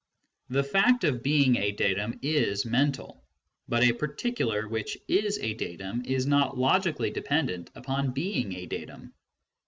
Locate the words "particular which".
3.93-4.97